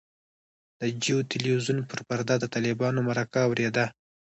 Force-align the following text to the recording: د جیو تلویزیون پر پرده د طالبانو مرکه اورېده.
د 0.79 0.81
جیو 1.01 1.27
تلویزیون 1.31 1.79
پر 1.89 1.99
پرده 2.07 2.35
د 2.39 2.45
طالبانو 2.53 2.99
مرکه 3.09 3.39
اورېده. 3.45 3.85